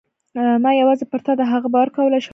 ما 0.63 0.71
یوازې 0.81 1.05
پر 1.11 1.19
تا 1.25 1.31
د 1.37 1.41
هغه 1.51 1.67
باور 1.73 1.89
کولای 1.95 2.21
شو 2.21 2.27
او 2.27 2.27
بس. 2.27 2.29